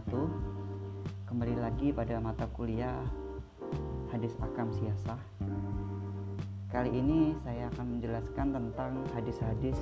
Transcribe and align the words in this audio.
wabarakatuh 0.00 0.28
Kembali 1.28 1.54
lagi 1.60 1.88
pada 1.92 2.16
mata 2.18 2.48
kuliah 2.56 3.04
Hadis 4.08 4.32
Akam 4.40 4.72
Siasah. 4.72 5.20
Kali 6.72 6.90
ini 6.90 7.36
saya 7.44 7.70
akan 7.70 7.86
menjelaskan 8.00 8.46
tentang 8.50 8.92
hadis-hadis 9.14 9.78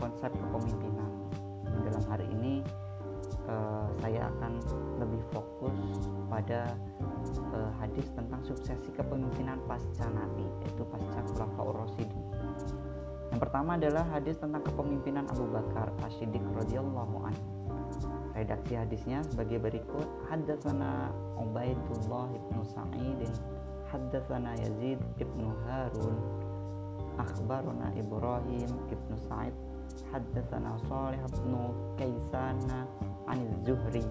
konsep 0.00 0.32
kepemimpinan. 0.34 1.12
Dalam 1.86 2.04
hari 2.08 2.26
ini 2.32 2.64
eh, 3.46 3.86
saya 4.00 4.32
akan 4.34 4.64
lebih 4.98 5.22
fokus 5.30 5.76
pada 6.26 6.74
eh, 7.54 7.70
hadis 7.84 8.08
tentang 8.16 8.40
suksesi 8.42 8.90
kepemimpinan 8.96 9.60
pasca 9.68 10.08
Nabi 10.10 10.48
Yaitu 10.64 10.82
pasca 10.88 11.20
Khulafaur 11.30 11.84
Rasyidin. 11.86 12.24
Yang 13.30 13.40
pertama 13.44 13.78
adalah 13.78 14.08
hadis 14.10 14.40
tentang 14.40 14.64
kepemimpinan 14.66 15.28
Abu 15.30 15.46
Bakar 15.52 15.92
As-Siddiq 16.02 16.42
radhiyallahu 16.56 17.28
anhu 17.28 17.59
redaksi 18.40 18.74
hadisnya 18.80 19.20
sebagai 19.28 19.60
berikut. 19.60 20.08
Haddatsana 20.32 21.12
Ubaidullah 21.36 22.32
ibnu 22.32 22.60
Sa'id 22.64 23.28
haddatsana 23.90 24.54
Yazid 24.62 25.02
ibnu 25.18 25.50
Harun 25.66 26.16
akhbarana 27.18 27.90
Ibrahim 27.98 28.70
ibnu 28.86 29.16
Sa'id 29.26 29.54
haddatsana 30.14 30.78
Salih 30.86 31.20
ibnu 31.26 31.74
Kaisana 31.98 32.86
an 33.26 33.38
Zuhri 33.66 34.06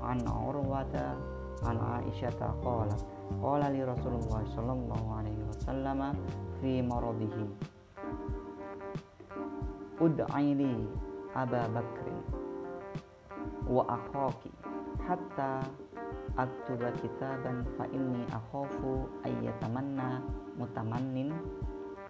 an 0.00 0.22
Urwata 0.22 1.18
an 1.66 1.76
Aisyah 1.98 2.36
qalat 2.62 3.00
qala 3.42 3.66
li 3.74 3.82
Rasulullah 3.82 4.46
sallallahu 4.54 5.06
alaihi 5.18 5.42
wasallam 5.50 6.14
fi 6.62 6.78
maradihi. 6.84 7.44
Ud'ai 9.96 10.52
li 10.52 10.72
Aba 11.34 11.68
Bakrin 11.72 12.45
wa 13.66 13.82
akhaki 13.90 14.50
hatta 15.02 15.66
aktuba 16.38 16.94
kitaban 17.02 17.66
fa 17.74 17.84
inni 17.90 18.22
akhafu 18.30 19.10
ayyatamanna 19.26 20.22
mutamannin 20.54 21.34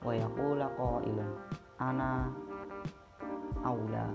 wa 0.05 0.13
yaqula 0.13 0.69
qailun 0.77 1.31
ana 1.81 2.29
aula 3.65 4.13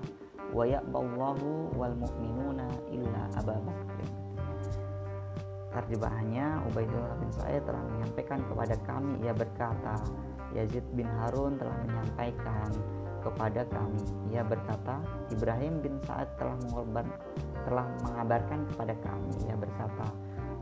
wa 0.53 0.63
ya'ballahu 0.67 1.73
wal 1.73 1.95
mu'minuna 1.97 2.67
illa 2.93 3.23
Bakrin 3.41 4.11
Terjemahannya 5.71 6.67
Ubaidullah 6.67 7.15
bin 7.15 7.31
Sa'id 7.31 7.63
telah 7.63 7.79
menyampaikan 7.87 8.43
kepada 8.43 8.75
kami 8.83 9.23
ia 9.23 9.31
berkata 9.31 10.03
Yazid 10.51 10.83
bin 10.91 11.07
Harun 11.07 11.55
telah 11.55 11.73
menyampaikan 11.87 12.67
kepada 13.21 13.61
kami. 13.69 14.01
Ia 14.33 14.41
berkata, 14.43 14.99
Ibrahim 15.29 15.79
bin 15.79 15.95
Sa'ad 16.03 16.27
telah 16.41 16.57
mengorban, 16.67 17.07
telah 17.63 17.85
mengabarkan 18.03 18.65
kepada 18.73 18.93
kami. 19.05 19.31
Ia 19.45 19.55
berkata, 19.55 20.07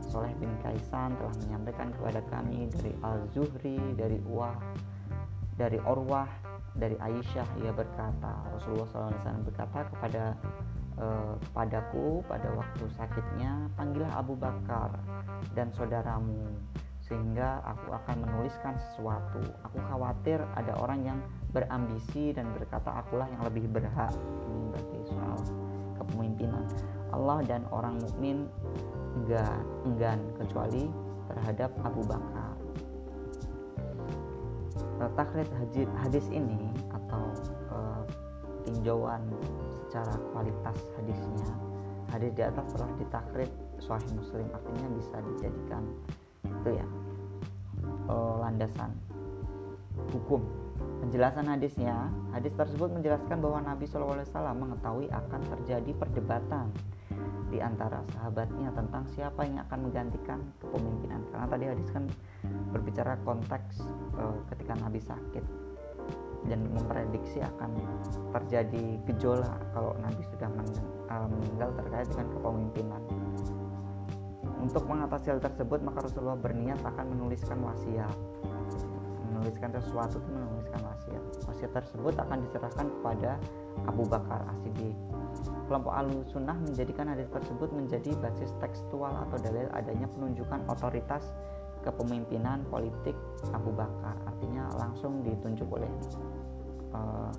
Soleh 0.06 0.32
bin 0.40 0.52
Kaisan 0.64 1.16
telah 1.16 1.34
menyampaikan 1.44 1.92
kepada 1.92 2.20
kami 2.28 2.68
dari 2.72 2.92
Al-Zuhri, 3.04 3.78
dari 3.96 4.18
Uwah, 4.28 4.56
dari 5.60 5.76
Orwah, 5.84 6.28
dari 6.76 6.96
Aisyah. 6.96 7.48
Ia 7.60 7.72
berkata, 7.74 8.32
Rasulullah 8.54 8.88
SAW 8.88 9.44
berkata 9.44 9.86
kepada 9.92 10.24
eh, 10.96 11.34
kepadaku 11.50 12.24
pada 12.24 12.48
waktu 12.56 12.84
sakitnya, 12.96 13.68
panggillah 13.76 14.12
Abu 14.16 14.34
Bakar 14.38 14.96
dan 15.52 15.68
saudaramu 15.74 16.48
sehingga 17.10 17.58
aku 17.66 17.90
akan 17.90 18.16
menuliskan 18.22 18.78
sesuatu. 18.78 19.42
Aku 19.66 19.78
khawatir 19.90 20.38
ada 20.54 20.78
orang 20.78 21.02
yang 21.02 21.18
berambisi 21.50 22.32
dan 22.34 22.50
berkata 22.54 23.02
akulah 23.02 23.26
yang 23.30 23.42
lebih 23.46 23.66
berhak. 23.70 24.14
Ini 24.46 24.64
berarti 24.70 24.98
soal 25.10 25.38
kepemimpinan. 25.98 26.64
Allah 27.10 27.42
dan 27.46 27.62
orang 27.74 27.98
mukmin 27.98 28.46
enggak 29.18 29.58
enggan 29.84 30.20
kecuali 30.38 30.86
terhadap 31.30 31.70
Abu 31.82 32.02
Bakar. 32.06 32.54
Takrit 35.16 35.48
hadis 36.04 36.28
ini 36.28 36.70
atau 36.92 37.24
uh, 37.72 38.04
tinjauan 38.68 39.24
secara 39.88 40.12
kualitas 40.32 40.76
hadisnya 41.00 41.50
hadis 42.10 42.30
di 42.34 42.42
atas 42.42 42.66
telah 42.74 42.90
ditakrit 42.98 43.50
Sahih 43.80 44.10
Muslim 44.18 44.46
artinya 44.52 44.86
bisa 44.98 45.16
dijadikan 45.24 45.82
itu 46.44 46.70
ya 46.76 46.86
uh, 48.10 48.44
landasan 48.44 48.90
hukum. 50.10 50.42
Penjelasan 51.00 51.48
hadisnya 51.48 52.12
hadis 52.36 52.52
tersebut 52.54 52.92
menjelaskan 52.92 53.40
bahwa 53.40 53.64
Nabi 53.64 53.88
SAW 53.88 54.20
mengetahui 54.52 55.08
akan 55.08 55.40
terjadi 55.56 55.96
perdebatan 55.96 56.68
di 57.50 57.58
antara 57.58 58.04
sahabatnya 58.14 58.70
tentang 58.76 59.02
siapa 59.10 59.42
yang 59.42 59.58
akan 59.66 59.90
menggantikan 59.90 60.38
kepemimpinan. 60.60 61.24
Karena 61.32 61.46
tadi 61.48 61.64
hadis 61.66 61.88
kan 61.90 62.04
berbicara 62.70 63.16
konteks 63.26 63.82
uh, 64.20 64.38
ketika 64.54 64.76
Nabi 64.78 65.00
sakit 65.02 65.44
dan 66.48 66.64
memprediksi 66.72 67.44
akan 67.44 67.76
terjadi 68.32 68.96
gejolak 69.12 69.60
kalau 69.76 69.92
Nabi 70.00 70.22
sudah 70.36 70.48
meninggal 71.28 71.70
terkait 71.76 72.08
dengan 72.08 72.28
kepemimpinan. 72.32 73.02
Untuk 74.60 74.84
mengatasi 74.84 75.32
hal 75.32 75.40
tersebut, 75.40 75.80
maka 75.80 76.04
Rasulullah 76.04 76.36
berniat 76.36 76.80
akan 76.84 77.16
menuliskan 77.16 77.58
wasiat. 77.64 78.12
Menuliskan 79.40 79.72
sesuatu 79.72 80.20
itu 80.20 80.30
menuliskan 80.36 80.80
wasiat. 80.84 81.22
Wasiat 81.48 81.72
tersebut 81.72 82.14
akan 82.20 82.38
diserahkan 82.44 82.86
kepada 82.92 83.40
Abu 83.88 84.04
Bakar 84.04 84.44
As-Siddiq. 84.52 84.92
Kelompok 85.64 85.92
Al-Sunnah 85.96 86.60
menjadikan 86.60 87.08
hadis 87.08 87.24
tersebut 87.32 87.72
menjadi 87.72 88.12
basis 88.20 88.52
tekstual 88.60 89.16
atau 89.16 89.40
dalil 89.40 89.64
adanya 89.72 90.04
penunjukan 90.12 90.60
otoritas 90.68 91.32
kepemimpinan 91.80 92.68
politik 92.68 93.16
Abu 93.56 93.72
Bakar. 93.72 94.12
Artinya 94.28 94.68
langsung 94.76 95.24
ditunjuk 95.24 95.72
oleh 95.72 95.88
uh, 96.92 97.32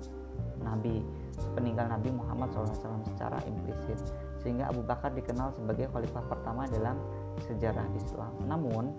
Nabi 0.58 1.06
peninggal 1.54 1.86
Nabi 1.86 2.10
Muhammad 2.10 2.50
SAW 2.50 3.02
secara 3.06 3.38
implisit 3.46 3.98
sehingga 4.42 4.70
Abu 4.70 4.82
Bakar 4.82 5.14
dikenal 5.14 5.54
sebagai 5.54 5.86
khalifah 5.94 6.24
pertama 6.26 6.66
dalam 6.66 6.98
sejarah 7.48 7.86
Islam. 7.96 8.32
Namun, 8.44 8.92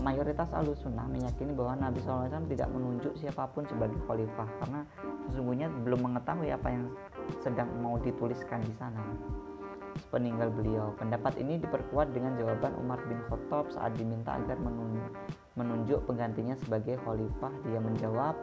mayoritas 0.00 0.48
ahlu 0.54 0.72
sunnah 0.78 1.04
meyakini 1.10 1.52
bahwa 1.52 1.76
Nabi 1.76 2.00
SAW 2.00 2.30
tidak 2.48 2.68
menunjuk 2.70 3.12
siapa 3.18 3.50
pun 3.50 3.66
sebagai 3.66 3.98
khalifah 4.06 4.48
karena 4.64 4.80
sesungguhnya 5.28 5.68
belum 5.84 6.00
mengetahui 6.06 6.54
apa 6.54 6.68
yang 6.70 6.84
sedang 7.42 7.68
mau 7.82 7.98
dituliskan 8.00 8.62
di 8.64 8.74
sana. 8.78 9.02
Sepeninggal 10.00 10.54
beliau, 10.54 10.94
pendapat 10.96 11.36
ini 11.42 11.58
diperkuat 11.58 12.14
dengan 12.14 12.38
jawaban 12.38 12.72
Umar 12.78 13.02
bin 13.10 13.18
Khattab 13.26 13.74
saat 13.74 13.92
diminta 13.98 14.38
agar 14.38 14.56
menunjuk 15.58 16.06
penggantinya 16.06 16.54
sebagai 16.62 16.96
khalifah. 17.02 17.52
Dia 17.66 17.82
menjawab, 17.82 18.38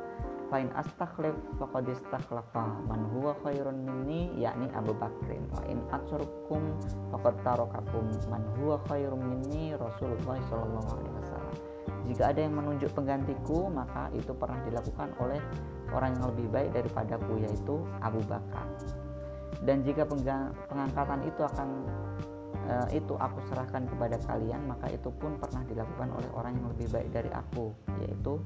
Fain 0.48 0.72
astakhlif 0.80 1.36
faqad 1.60 1.92
istakhlafa 1.92 2.80
man 2.88 3.04
huwa 3.12 3.36
khairun 3.44 3.84
minni 3.84 4.32
yakni 4.40 4.72
Abu 4.72 4.96
Bakrin 4.96 5.44
wa 5.52 5.60
in 5.68 5.84
atsurkum 5.92 6.72
faqad 7.12 7.36
tarakakum 7.44 8.08
man 8.32 8.48
huwa 8.56 8.80
khairun 8.88 9.20
minni 9.20 9.76
Rasulullah 9.76 10.40
sallallahu 10.48 10.90
alaihi 10.96 11.16
wasallam. 11.20 11.56
Jika 12.08 12.24
ada 12.32 12.40
yang 12.40 12.56
menunjuk 12.56 12.96
penggantiku 12.96 13.68
maka 13.68 14.08
itu 14.16 14.32
pernah 14.32 14.64
dilakukan 14.64 15.12
oleh 15.20 15.44
orang 15.92 16.16
yang 16.16 16.26
lebih 16.32 16.48
baik 16.48 16.70
daripadaku 16.72 17.34
yaitu 17.44 17.84
Abu 18.00 18.24
Bakar. 18.24 18.68
Dan 19.68 19.84
jika 19.84 20.08
pengangkatan 20.08 21.28
itu 21.28 21.42
akan 21.44 21.68
uh, 22.68 22.88
itu 22.92 23.14
aku 23.16 23.40
serahkan 23.50 23.88
kepada 23.88 24.16
kalian 24.28 24.68
maka 24.68 24.92
itu 24.92 25.10
pun 25.12 25.36
pernah 25.40 25.64
dilakukan 25.66 26.10
oleh 26.14 26.30
orang 26.36 26.54
yang 26.60 26.68
lebih 26.76 26.88
baik 26.92 27.10
dari 27.12 27.32
aku 27.32 27.72
yaitu 28.04 28.40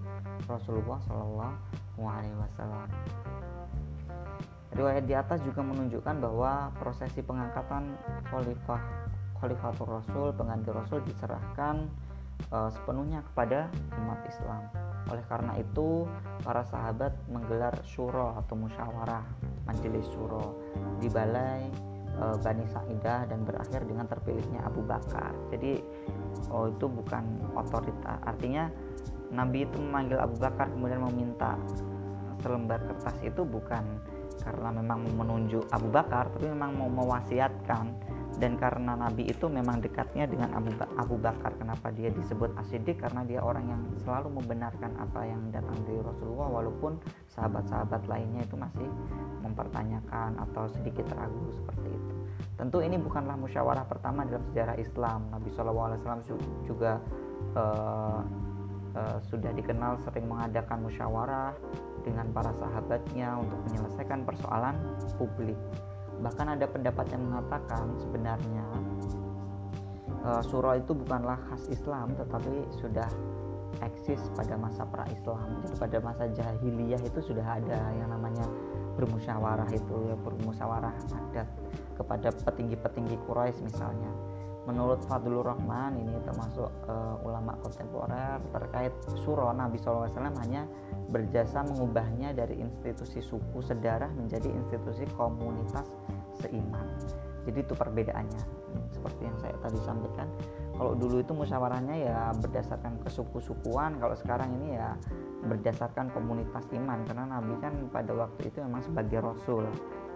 Rasulullah 0.46 1.02
Shallallahu 1.06 1.81
Alaihi 2.06 2.38
Wasallam. 2.38 2.88
Riwayat 4.72 5.04
di 5.04 5.12
atas 5.12 5.44
juga 5.44 5.60
menunjukkan 5.68 6.16
bahwa 6.24 6.72
prosesi 6.80 7.20
pengangkatan 7.20 7.92
khalifah 8.32 8.80
khalifatul 9.42 9.90
Rasul, 9.90 10.28
pengganti 10.38 10.70
Rasul 10.72 11.02
diserahkan 11.04 11.90
uh, 12.54 12.70
sepenuhnya 12.70 13.26
kepada 13.34 13.68
umat 14.00 14.22
Islam. 14.30 14.64
Oleh 15.10 15.26
karena 15.28 15.58
itu, 15.58 16.06
para 16.46 16.62
sahabat 16.70 17.12
menggelar 17.28 17.74
syuro 17.84 18.38
atau 18.38 18.54
musyawarah, 18.54 19.26
majelis 19.66 20.06
syuro 20.14 20.56
di 21.02 21.10
balai 21.10 21.68
uh, 22.22 22.38
Bani 22.40 22.64
Sa'idah 22.70 23.28
dan 23.28 23.44
berakhir 23.44 23.82
dengan 23.90 24.06
terpilihnya 24.06 24.62
Abu 24.64 24.86
Bakar. 24.86 25.34
Jadi 25.50 25.82
oh 26.54 26.70
itu 26.70 26.86
bukan 26.86 27.24
otoritas, 27.58 28.18
artinya 28.24 28.70
Nabi 29.34 29.64
itu 29.66 29.80
memanggil 29.80 30.22
Abu 30.22 30.38
Bakar 30.38 30.70
kemudian 30.70 31.02
meminta 31.02 31.56
selembar 32.42 32.82
kertas 32.84 33.16
itu 33.22 33.46
bukan 33.46 34.02
karena 34.42 34.70
memang 34.74 35.06
menunjuk 35.16 35.70
Abu 35.70 35.88
Bakar 35.94 36.34
tapi 36.34 36.50
memang 36.50 36.74
mau 36.76 36.90
mewasiatkan. 36.90 38.12
Dan 38.42 38.58
karena 38.58 38.98
Nabi 38.98 39.30
itu 39.30 39.46
memang 39.46 39.84
dekatnya 39.84 40.26
dengan 40.26 40.50
Abu, 40.58 40.74
Abu 40.98 41.14
Bakar. 41.20 41.54
Kenapa 41.62 41.94
dia 41.94 42.10
disebut 42.10 42.50
asidik 42.58 42.98
karena 42.98 43.22
dia 43.22 43.38
orang 43.38 43.70
yang 43.70 43.82
selalu 44.02 44.42
membenarkan 44.42 44.98
apa 44.98 45.30
yang 45.30 45.54
datang 45.54 45.78
dari 45.86 46.02
Rasulullah 46.02 46.50
walaupun 46.50 46.98
sahabat-sahabat 47.38 48.10
lainnya 48.10 48.42
itu 48.42 48.58
masih 48.58 48.90
mempertanyakan 49.46 50.42
atau 50.42 50.66
sedikit 50.74 51.06
ragu 51.14 51.54
seperti 51.54 51.94
itu. 51.94 52.14
Tentu 52.58 52.82
ini 52.82 52.98
bukanlah 52.98 53.38
musyawarah 53.38 53.86
pertama 53.86 54.26
dalam 54.26 54.42
sejarah 54.50 54.80
Islam. 54.80 55.30
Nabi 55.30 55.50
SAW 55.54 56.42
juga 56.66 56.98
uh, 57.54 58.26
uh, 58.96 59.18
sudah 59.28 59.52
dikenal 59.56 60.00
sering 60.04 60.28
mengadakan 60.28 60.84
musyawarah 60.86 61.54
dengan 62.02 62.30
para 62.34 62.52
sahabatnya 62.58 63.38
untuk 63.40 63.60
menyelesaikan 63.70 64.26
persoalan 64.26 64.76
publik. 65.16 65.58
Bahkan 66.22 66.58
ada 66.60 66.66
pendapat 66.70 67.06
yang 67.14 67.24
mengatakan 67.30 67.98
sebenarnya 67.98 68.66
uh, 70.26 70.42
surah 70.42 70.78
itu 70.78 70.94
bukanlah 70.94 71.38
khas 71.50 71.66
Islam 71.70 72.14
tetapi 72.18 72.68
sudah 72.82 73.10
eksis 73.82 74.20
pada 74.38 74.60
masa 74.60 74.86
pra-Islam. 74.86 75.64
Jadi 75.66 75.76
pada 75.80 75.98
masa 76.04 76.24
jahiliyah 76.30 77.02
itu 77.02 77.20
sudah 77.24 77.58
ada 77.58 77.80
yang 77.98 78.12
namanya 78.12 78.46
bermusyawarah 79.00 79.72
itu 79.72 79.96
ya 80.12 80.16
bermusyawarah 80.20 80.94
adat 81.16 81.48
kepada 81.96 82.30
petinggi-petinggi 82.44 83.16
Quraisy 83.26 83.64
misalnya 83.66 84.12
menurut 84.70 85.02
Fadlur 85.10 85.42
Rahman 85.42 85.98
ini 85.98 86.14
termasuk 86.22 86.70
uh, 86.86 87.18
ulama 87.26 87.58
kontemporer 87.66 88.38
terkait 88.54 88.94
surah 89.26 89.58
Nabi 89.58 89.82
SAW 89.82 90.06
hanya 90.38 90.70
berjasa 91.10 91.66
mengubahnya 91.66 92.32
dari 92.38 92.62
institusi 92.62 93.26
suku 93.26 93.60
sedarah 93.66 94.14
menjadi 94.14 94.54
institusi 94.54 95.10
komunitas 95.18 95.90
seiman. 96.38 96.86
Jadi 97.42 97.58
itu 97.58 97.74
perbedaannya. 97.74 98.44
Seperti 98.94 99.22
yang 99.26 99.38
saya 99.42 99.58
tadi 99.66 99.82
sampaikan 99.82 100.30
kalau 100.78 100.98
dulu 100.98 101.22
itu 101.22 101.34
musyawarahnya 101.34 101.96
ya 101.98 102.20
berdasarkan 102.38 103.02
kesuku-sukuan 103.06 103.98
kalau 104.02 104.18
sekarang 104.18 104.50
ini 104.62 104.78
ya 104.78 104.94
berdasarkan 105.46 106.14
komunitas 106.14 106.70
iman. 106.74 107.02
Karena 107.06 107.38
Nabi 107.38 107.54
kan 107.58 107.74
pada 107.90 108.14
waktu 108.14 108.50
itu 108.54 108.62
memang 108.62 108.86
sebagai 108.86 109.26
rasul. 109.26 109.66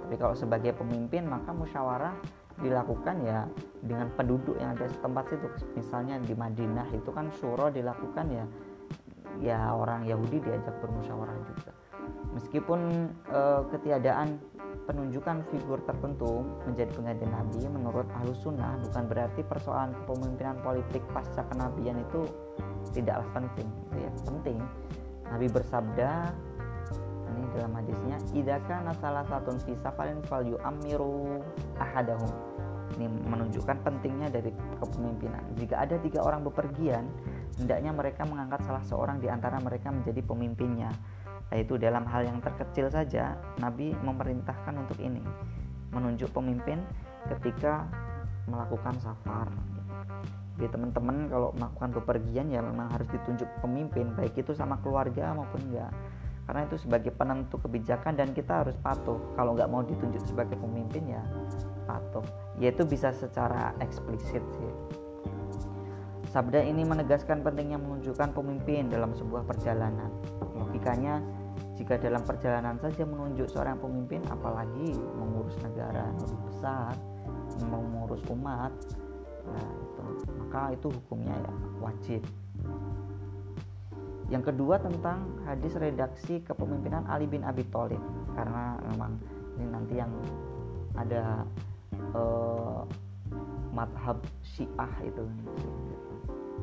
Tapi 0.05 0.15
kalau 0.21 0.37
sebagai 0.37 0.77
pemimpin 0.77 1.25
maka 1.25 1.49
musyawarah 1.49 2.13
dilakukan 2.59 3.15
ya 3.27 3.43
dengan 3.83 4.07
penduduk 4.15 4.55
yang 4.59 4.75
ada 4.77 4.87
setempat 4.87 5.27
situ. 5.31 5.47
Misalnya 5.75 6.15
di 6.23 6.31
Madinah 6.31 6.87
itu 6.95 7.09
kan 7.11 7.27
suro 7.35 7.67
dilakukan 7.67 8.25
ya 8.31 8.45
ya 9.43 9.75
orang 9.75 10.07
Yahudi 10.07 10.39
diajak 10.39 10.75
bermusyawarah 10.79 11.35
juga. 11.35 11.71
Meskipun 12.35 13.11
e, 13.27 13.41
ketiadaan 13.75 14.39
penunjukan 14.85 15.41
figur 15.49 15.81
tertentu 15.83 16.45
menjadi 16.69 16.93
pengganti 16.93 17.25
Nabi 17.25 17.61
menurut 17.67 18.05
Ahlus 18.21 18.37
Sunnah 18.45 18.77
bukan 18.85 19.03
berarti 19.09 19.41
persoalan 19.41 19.97
kepemimpinan 20.03 20.61
politik 20.61 21.01
pasca 21.09 21.41
kenabian 21.49 21.99
itu 21.99 22.23
tidaklah 22.93 23.27
penting 23.33 23.67
ya. 23.97 24.09
Penting. 24.23 24.57
Nabi 25.25 25.47
bersabda 25.49 26.31
dalam 27.55 27.71
hadisnya 27.71 28.19
idaka 28.35 28.83
nasalah 28.83 29.23
satu 29.31 29.55
visa 29.63 29.89
paling 29.95 30.19
value 30.27 30.59
amiru 30.67 31.39
ahadahum. 31.79 32.29
Ini 32.95 33.07
menunjukkan 33.07 33.81
pentingnya 33.81 34.29
dari 34.29 34.53
kepemimpinan. 34.77 35.41
Jika 35.57 35.87
ada 35.87 35.95
tiga 35.99 36.21
orang 36.21 36.45
bepergian 36.45 37.07
hendaknya 37.57 37.95
mereka 37.95 38.27
mengangkat 38.27 38.61
salah 38.67 38.83
seorang 38.85 39.17
di 39.23 39.31
antara 39.31 39.57
mereka 39.63 39.89
menjadi 39.89 40.21
pemimpinnya. 40.21 40.91
Yaitu 41.53 41.79
dalam 41.79 42.03
hal 42.09 42.27
yang 42.27 42.43
terkecil 42.43 42.91
saja 42.91 43.39
Nabi 43.61 43.95
memerintahkan 44.03 44.75
untuk 44.75 44.99
ini 44.99 45.23
menunjuk 45.93 46.27
pemimpin 46.35 46.83
ketika 47.31 47.87
melakukan 48.45 48.99
safar. 48.99 49.47
Jadi 50.55 50.71
teman-teman 50.71 51.27
kalau 51.27 51.49
melakukan 51.55 51.89
bepergian 51.99 52.47
ya 52.47 52.63
memang 52.63 52.87
harus 52.87 53.07
ditunjuk 53.11 53.47
pemimpin 53.59 54.15
baik 54.15 54.39
itu 54.39 54.55
sama 54.55 54.79
keluarga 54.79 55.35
maupun 55.35 55.59
enggak 55.67 55.91
karena 56.45 56.61
itu 56.69 56.77
sebagai 56.77 57.09
penentu 57.09 57.57
kebijakan 57.57 58.13
dan 58.13 58.31
kita 58.31 58.65
harus 58.65 58.77
patuh. 58.79 59.17
Kalau 59.33 59.57
nggak 59.57 59.69
mau 59.69 59.81
ditunjuk 59.81 60.21
sebagai 60.29 60.57
pemimpin 60.57 61.17
ya 61.17 61.23
patuh. 61.89 62.25
Yaitu 62.61 62.85
bisa 62.85 63.09
secara 63.09 63.73
eksplisit 63.81 64.45
sih. 64.55 64.73
Sabda 66.29 66.61
ini 66.61 66.85
menegaskan 66.85 67.41
pentingnya 67.41 67.81
menunjukkan 67.81 68.35
pemimpin 68.35 68.91
dalam 68.91 69.15
sebuah 69.17 69.47
perjalanan. 69.47 70.11
Logikanya 70.53 71.23
jika 71.75 71.99
dalam 71.99 72.23
perjalanan 72.23 72.79
saja 72.79 73.03
menunjuk 73.03 73.51
seorang 73.51 73.79
pemimpin 73.79 74.23
apalagi 74.31 74.95
mengurus 74.95 75.55
negara 75.59 76.07
lebih 76.23 76.39
besar 76.47 76.95
mengurus 77.67 78.23
umat 78.31 78.71
nah 79.45 79.69
itu 79.77 80.03
maka 80.41 80.61
itu 80.73 80.87
hukumnya 80.89 81.35
ya 81.35 81.53
wajib 81.83 82.21
yang 84.33 84.41
kedua 84.41 84.81
tentang 84.81 85.29
hadis 85.45 85.77
redaksi 85.77 86.41
kepemimpinan 86.41 87.05
Ali 87.05 87.29
bin 87.29 87.45
Abi 87.45 87.61
Thalib. 87.69 88.01
Karena 88.33 88.73
memang 88.93 89.21
ini 89.57 89.65
nanti 89.69 89.93
yang 90.01 90.11
ada 90.97 91.45
uh, 92.17 92.81
madhab 93.69 94.17
Syiah 94.41 94.93
itu 95.05 95.23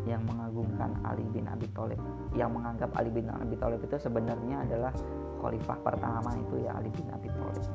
yang 0.03 0.27
mengagungkan 0.27 0.91
Ali 1.07 1.23
bin 1.31 1.47
Abi 1.47 1.71
Thalib. 1.71 2.03
Yang 2.35 2.51
menganggap 2.51 2.91
Ali 2.99 3.15
bin 3.15 3.31
Abi 3.31 3.55
Thalib 3.55 3.79
itu 3.87 3.95
sebenarnya 3.95 4.67
adalah 4.67 4.93
khalifah 5.39 5.79
pertama 5.87 6.35
itu 6.35 6.67
ya 6.67 6.75
Ali 6.75 6.91
bin 6.91 7.07
Abi 7.15 7.31
Thalib. 7.31 7.67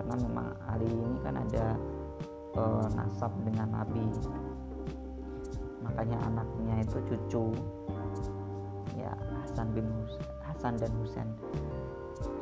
Karena 0.00 0.14
memang 0.16 0.48
Ali 0.64 0.88
ini 0.88 1.16
kan 1.20 1.36
ada 1.36 1.76
uh, 2.56 2.86
nasab 2.96 3.32
dengan 3.44 3.68
Nabi. 3.68 4.08
Makanya 5.84 6.16
anaknya 6.24 6.74
itu 6.80 6.98
cucu 7.04 7.44
ya 8.98 9.14
Hasan 9.40 9.70
bin 9.72 9.86
Hus 9.86 10.18
Hasan 10.42 10.74
dan 10.76 10.90
Husain. 10.98 11.30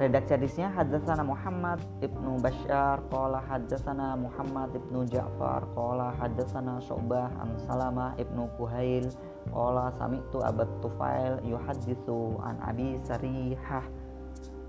Redaksi 0.00 0.40
hadisnya 0.40 0.72
hadatsana 0.72 1.20
Muhammad 1.20 1.80
ibnu 2.00 2.40
Bashar 2.40 3.00
qala 3.12 3.44
hadatsana 3.44 4.16
Muhammad 4.16 4.72
ibnu 4.72 5.04
Ja'far 5.08 5.68
qala 5.76 6.16
hadatsana 6.16 6.80
Syu'bah 6.80 7.28
an 7.40 7.60
Salamah 7.68 8.16
ibnu 8.16 8.48
Kuhail 8.56 9.08
qala 9.52 9.92
sami'tu 10.00 10.40
Abu 10.40 10.64
Tufail 10.80 11.44
yuhaditsu 11.44 12.40
an 12.40 12.56
Abi 12.64 12.96
Sarihah 13.04 13.84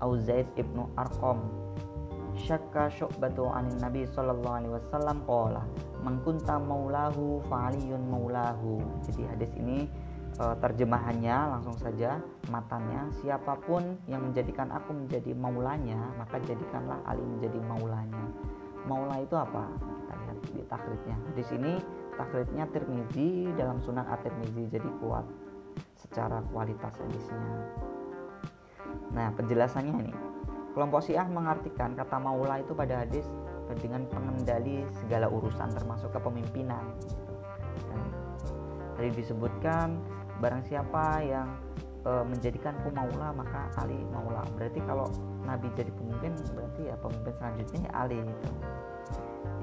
au 0.04 0.12
Zaid 0.20 0.48
ibnu 0.60 0.84
Arqam 1.00 1.40
syakka 2.38 2.86
syu'batu 2.92 3.50
anin 3.50 3.74
nabi 3.82 4.06
sallallahu 4.06 4.56
alaihi 4.62 4.74
wasallam 4.78 5.18
qala 5.26 5.62
man 6.06 6.22
kunta 6.22 6.56
maulahu 6.62 7.42
fa'aliyun 7.50 8.06
maulahu. 8.06 8.78
Jadi 9.02 9.22
hadis 9.26 9.50
ini 9.58 9.90
terjemahannya 10.38 11.58
langsung 11.58 11.74
saja 11.74 12.22
matanya. 12.46 13.10
Siapa 13.18 13.58
pun 13.66 13.98
yang 14.06 14.22
menjadikan 14.30 14.70
aku 14.70 14.94
menjadi 14.94 15.34
maulanya 15.34 15.98
maka 16.14 16.38
jadikanlah 16.46 17.02
Ali 17.02 17.26
menjadi 17.26 17.58
maulanya. 17.66 18.24
Maula 18.86 19.18
itu 19.18 19.34
apa? 19.34 19.66
Kita 19.82 20.14
lihat 20.14 20.38
di 20.54 20.62
taklidnya. 20.70 21.16
Di 21.34 21.42
sini 21.42 21.72
taklidnya 22.14 22.64
Tirmizi 22.70 23.50
dalam 23.58 23.82
Sunan 23.82 24.06
At-Tirmizi 24.06 24.70
jadi 24.70 24.88
kuat 25.02 25.26
secara 25.98 26.38
kualitas 26.54 26.94
hadisnya. 26.94 27.58
Nah 29.10 29.34
penjelasannya 29.34 29.94
ini. 30.06 30.14
Kelompok 30.72 31.02
Syiah 31.02 31.26
mengartikan 31.26 31.98
kata 31.98 32.22
maula 32.22 32.62
itu 32.62 32.70
pada 32.70 33.02
hadis 33.02 33.26
dengan 33.82 34.06
pengendali 34.06 34.86
segala 35.02 35.26
urusan 35.26 35.74
termasuk 35.74 36.14
kepemimpinan 36.14 36.86
gitu. 37.02 37.34
Tadi 38.96 39.10
disebutkan 39.14 39.98
barang 40.38 40.62
siapa 40.70 41.22
yang 41.26 41.48
e, 42.06 42.12
menjadikanku 42.26 42.88
maula 42.94 43.34
maka 43.34 43.70
Ali 43.82 43.98
maula. 44.10 44.42
Berarti 44.54 44.80
kalau 44.86 45.10
Nabi 45.44 45.70
jadi 45.74 45.90
pemimpin 45.94 46.32
berarti 46.54 46.82
ya 46.90 46.96
pemimpin 46.98 47.34
selanjutnya 47.38 47.80
ya 47.86 47.92
Ali 47.94 48.18
gitu. 48.22 48.48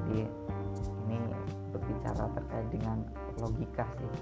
Jadi 0.06 0.20
ini 1.08 1.18
berbicara 1.72 2.26
terkait 2.36 2.68
dengan 2.72 2.98
logika 3.40 3.86
sih. 4.00 4.14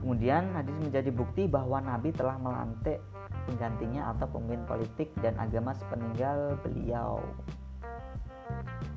Kemudian 0.00 0.54
hadis 0.54 0.76
menjadi 0.78 1.10
bukti 1.10 1.50
bahwa 1.50 1.82
Nabi 1.82 2.14
telah 2.14 2.38
melantik 2.38 3.02
penggantinya 3.50 4.14
atau 4.14 4.26
pemimpin 4.30 4.62
politik 4.66 5.08
dan 5.18 5.34
agama 5.38 5.74
sepeninggal 5.74 6.58
beliau. 6.62 7.18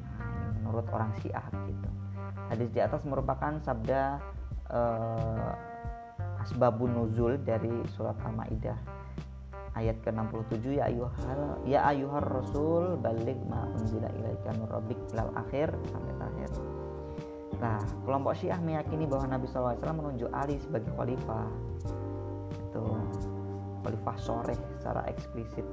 Nah, 0.05 0.29
ini 0.29 0.49
menurut 0.61 0.85
orang 0.93 1.09
Syiah 1.17 1.45
gitu. 1.65 1.89
Hadis 2.49 2.69
di 2.73 2.81
atas 2.81 3.01
merupakan 3.05 3.57
sabda 3.61 4.21
uh, 4.73 5.53
asbabun 6.41 6.95
nuzul 6.95 7.37
dari 7.41 7.71
surat 7.93 8.15
Al-Maidah 8.25 8.77
ayat 9.77 9.95
ke-67 10.01 10.81
ya 10.81 10.89
ayuhal 10.89 11.41
ya 11.63 11.79
ayuhar 11.87 12.25
rasul 12.25 12.97
balik 12.99 13.37
ma 13.47 13.69
unzila 13.77 14.09
ilaika 14.17 14.49
min 14.57 14.67
rabbik 14.67 14.99
lal 15.13 15.29
akhir 15.37 15.71
sampai 15.93 16.13
akhir. 16.19 16.51
Nah, 17.59 17.79
kelompok 18.07 18.39
Syiah 18.39 18.59
meyakini 18.63 19.03
bahwa 19.03 19.35
Nabi 19.35 19.45
SAW 19.51 19.75
menunjuk 19.75 20.31
Ali 20.31 20.55
sebagai 20.63 20.95
khalifah. 20.95 21.47
Itu 22.71 22.83
khalifah 23.83 24.15
sore 24.15 24.55
secara 24.79 25.03
eksplisit. 25.11 25.67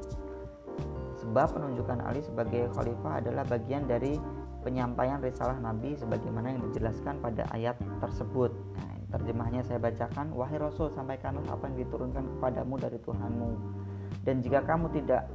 Sebab 1.22 1.54
penunjukan 1.54 2.02
Ali 2.02 2.26
sebagai 2.26 2.68
khalifah 2.74 3.22
adalah 3.22 3.46
bagian 3.46 3.86
dari 3.86 4.18
penyampaian 4.66 5.22
risalah 5.22 5.54
Nabi 5.62 5.94
sebagaimana 5.94 6.58
yang 6.58 6.60
dijelaskan 6.70 7.22
pada 7.22 7.46
ayat 7.54 7.78
tersebut. 8.02 8.50
Nah, 8.50 8.85
terjemahnya 9.12 9.62
saya 9.62 9.78
bacakan, 9.78 10.34
wahai 10.34 10.58
Rasul 10.58 10.90
sampaikanlah 10.90 11.46
apa 11.46 11.70
yang 11.70 11.86
diturunkan 11.86 12.24
kepadamu 12.36 12.74
dari 12.78 12.98
Tuhanmu. 13.02 13.50
Dan 14.26 14.42
jika 14.42 14.66
kamu 14.66 14.90
tidak 14.90 15.30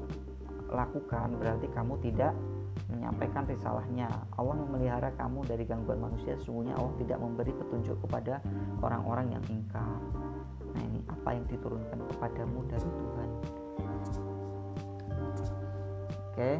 lakukan 0.71 1.35
berarti 1.39 1.67
kamu 1.71 1.99
tidak 2.03 2.35
menyampaikan 2.91 3.43
risalahnya. 3.47 4.07
Allah 4.35 4.55
memelihara 4.55 5.11
kamu 5.15 5.47
dari 5.47 5.63
gangguan 5.63 5.99
manusia. 5.99 6.35
Sesungguhnya 6.39 6.75
Allah 6.75 6.95
tidak 6.99 7.17
memberi 7.19 7.51
petunjuk 7.55 7.97
kepada 8.07 8.43
orang-orang 8.83 9.35
yang 9.39 9.43
ingkar. 9.51 9.99
Nah 10.71 10.81
ini 10.81 10.99
apa 11.07 11.29
yang 11.35 11.45
diturunkan 11.47 11.99
kepadamu 12.15 12.59
dari 12.67 12.89
Tuhan. 12.89 13.29
Oke, 16.31 16.51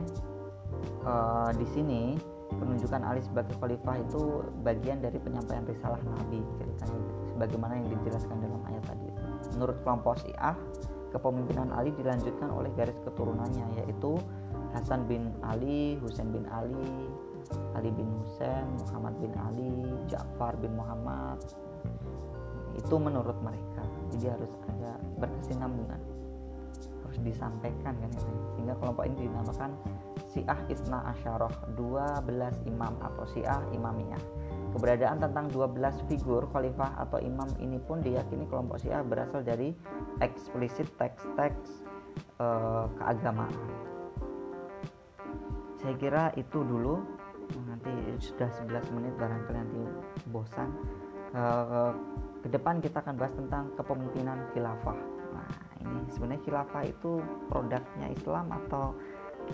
uh, 1.08 1.50
di 1.56 1.68
sini 1.72 2.20
penunjukan 2.62 3.02
Ali 3.02 3.26
sebagai 3.26 3.58
khalifah 3.58 3.98
itu 3.98 4.46
bagian 4.62 5.02
dari 5.02 5.18
penyampaian 5.18 5.66
risalah 5.66 5.98
Nabi 6.06 6.46
ceritanya 6.62 7.02
sebagaimana 7.34 7.74
yang 7.82 7.88
dijelaskan 7.90 8.38
dalam 8.38 8.62
ayat 8.70 8.84
tadi. 8.86 9.10
Menurut 9.58 9.78
kelompok 9.82 10.22
Syiah, 10.22 10.54
kepemimpinan 11.10 11.74
Ali 11.74 11.90
dilanjutkan 11.98 12.54
oleh 12.54 12.70
garis 12.78 12.96
keturunannya 13.02 13.82
yaitu 13.82 14.22
Hasan 14.78 15.10
bin 15.10 15.34
Ali, 15.44 16.00
Husain 16.00 16.30
bin 16.30 16.46
Ali, 16.48 17.10
Ali 17.76 17.90
bin 17.92 18.08
Husain, 18.24 18.64
Muhammad 18.88 19.14
bin 19.20 19.34
Ali, 19.36 19.74
Ja'far 20.08 20.56
bin 20.62 20.78
Muhammad. 20.78 21.42
Itu 22.78 22.96
menurut 22.96 23.36
mereka. 23.44 23.84
Jadi 24.16 24.32
harus 24.32 24.54
ada 24.72 24.96
berkesinambungan. 25.20 26.00
Harus 27.04 27.20
disampaikan 27.20 28.00
kan. 28.00 28.12
Sehingga 28.56 28.80
kelompok 28.80 29.04
ini 29.12 29.28
dinamakan 29.28 29.76
Syiah 30.32 30.60
Isna 30.72 31.04
Asyarah, 31.12 31.76
12 31.76 32.72
imam 32.72 32.96
atau 33.04 33.24
Syiah 33.28 33.60
Imamiyah. 33.76 34.24
Keberadaan 34.72 35.20
tentang 35.20 35.52
12 35.52 36.08
figur 36.08 36.48
khalifah 36.56 36.96
atau 36.96 37.20
imam 37.20 37.48
ini 37.60 37.76
pun 37.84 38.00
diyakini 38.00 38.48
kelompok 38.48 38.80
Syiah 38.80 39.04
berasal 39.04 39.44
dari 39.44 39.76
eksplisit 40.24 40.88
teks-teks 40.96 41.84
e, 42.40 42.48
keagamaan. 42.96 43.52
Saya 45.82 45.98
kira 46.00 46.24
itu 46.40 46.62
dulu. 46.64 47.04
Nanti 47.68 47.92
sudah 48.24 48.48
11 48.48 48.96
menit 48.96 49.14
barangkali 49.20 49.58
nanti 49.60 49.84
bosan. 50.32 50.72
Uh, 51.32 51.96
ke 52.44 52.52
depan 52.52 52.84
kita 52.84 53.00
akan 53.00 53.16
bahas 53.16 53.32
tentang 53.36 53.72
kepemimpinan 53.80 54.40
khilafah. 54.52 55.00
Nah 55.32 55.52
ini 55.80 56.00
sebenarnya 56.12 56.44
khilafah 56.44 56.84
itu 56.86 57.24
produknya 57.48 58.08
Islam 58.12 58.52
atau 58.52 58.96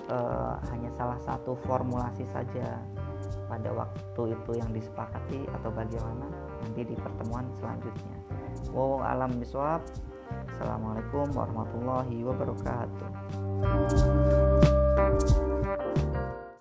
uh, 0.10 0.60
hanya 0.74 0.90
salah 0.96 1.20
satu 1.24 1.58
formulasi 1.66 2.28
saja 2.30 2.78
pada 3.48 3.72
waktu 3.72 4.36
itu 4.36 4.52
yang 4.60 4.72
disepakati 4.76 5.48
atau 5.60 5.72
bagaimana? 5.72 6.28
Nanti 6.64 6.84
di 6.84 6.96
pertemuan 6.96 7.48
selanjutnya. 7.58 8.18
Wow 8.76 9.02
alam 9.02 9.40
biswab. 9.40 9.82
Assalamualaikum 10.28 11.32
warahmatullahi 11.32 12.20
wabarakatuh 12.26 14.27